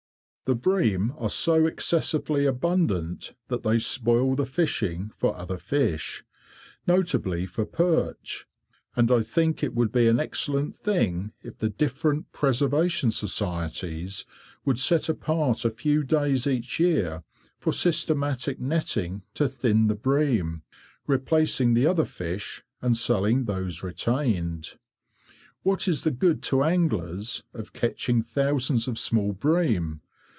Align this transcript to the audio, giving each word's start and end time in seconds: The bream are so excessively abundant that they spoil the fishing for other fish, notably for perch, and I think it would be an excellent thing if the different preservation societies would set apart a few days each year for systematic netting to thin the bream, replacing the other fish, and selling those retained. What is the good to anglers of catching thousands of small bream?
The 0.45 0.55
bream 0.55 1.13
are 1.17 1.29
so 1.29 1.65
excessively 1.65 2.45
abundant 2.45 3.31
that 3.47 3.63
they 3.63 3.79
spoil 3.79 4.35
the 4.35 4.45
fishing 4.45 5.09
for 5.15 5.33
other 5.37 5.57
fish, 5.57 6.25
notably 6.85 7.45
for 7.45 7.63
perch, 7.65 8.45
and 8.93 9.09
I 9.11 9.21
think 9.21 9.63
it 9.63 9.73
would 9.73 9.93
be 9.93 10.09
an 10.09 10.19
excellent 10.19 10.75
thing 10.75 11.31
if 11.41 11.59
the 11.59 11.69
different 11.69 12.33
preservation 12.33 13.11
societies 13.11 14.25
would 14.65 14.77
set 14.77 15.07
apart 15.07 15.63
a 15.63 15.69
few 15.69 16.03
days 16.03 16.45
each 16.45 16.81
year 16.81 17.23
for 17.57 17.71
systematic 17.71 18.59
netting 18.59 19.23
to 19.35 19.47
thin 19.47 19.87
the 19.87 19.95
bream, 19.95 20.63
replacing 21.07 21.75
the 21.75 21.87
other 21.87 22.03
fish, 22.03 22.61
and 22.81 22.97
selling 22.97 23.45
those 23.45 23.83
retained. 23.83 24.75
What 25.63 25.87
is 25.87 26.03
the 26.03 26.11
good 26.11 26.43
to 26.43 26.61
anglers 26.61 27.41
of 27.53 27.71
catching 27.71 28.21
thousands 28.21 28.89
of 28.89 28.99
small 28.99 29.31
bream? 29.31 30.01